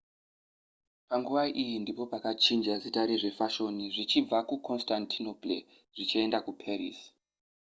[1.07, 5.55] panguva iyi ndipo pakachinja zita rezvefashoni zvichibva kuconstantinople
[5.95, 6.99] zvichienda kuparis